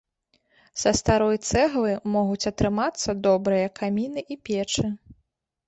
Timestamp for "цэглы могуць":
1.49-2.41